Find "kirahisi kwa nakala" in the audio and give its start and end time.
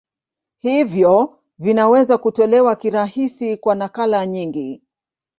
2.75-4.25